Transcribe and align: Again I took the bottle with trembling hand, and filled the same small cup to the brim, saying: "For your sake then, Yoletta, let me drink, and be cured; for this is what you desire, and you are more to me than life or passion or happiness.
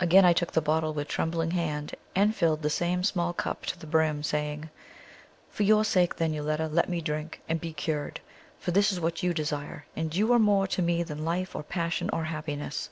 Again 0.00 0.24
I 0.24 0.32
took 0.32 0.52
the 0.52 0.62
bottle 0.62 0.94
with 0.94 1.06
trembling 1.08 1.50
hand, 1.50 1.94
and 2.14 2.34
filled 2.34 2.62
the 2.62 2.70
same 2.70 3.04
small 3.04 3.34
cup 3.34 3.66
to 3.66 3.78
the 3.78 3.86
brim, 3.86 4.22
saying: 4.22 4.70
"For 5.50 5.64
your 5.64 5.84
sake 5.84 6.16
then, 6.16 6.32
Yoletta, 6.32 6.66
let 6.68 6.88
me 6.88 7.02
drink, 7.02 7.42
and 7.46 7.60
be 7.60 7.74
cured; 7.74 8.20
for 8.58 8.70
this 8.70 8.90
is 8.90 9.00
what 9.00 9.22
you 9.22 9.34
desire, 9.34 9.84
and 9.94 10.16
you 10.16 10.32
are 10.32 10.38
more 10.38 10.66
to 10.68 10.80
me 10.80 11.02
than 11.02 11.26
life 11.26 11.54
or 11.54 11.62
passion 11.62 12.08
or 12.10 12.24
happiness. 12.24 12.88